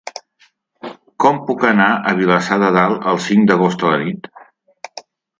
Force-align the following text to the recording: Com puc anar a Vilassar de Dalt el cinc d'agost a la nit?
Com 1.23 1.35
puc 1.49 1.65
anar 1.71 1.89
a 1.95 2.13
Vilassar 2.19 2.57
de 2.63 2.69
Dalt 2.77 3.05
el 3.11 3.21
cinc 3.27 3.45
d'agost 3.51 3.85
a 3.85 3.91
la 3.91 3.99
nit? 4.07 4.31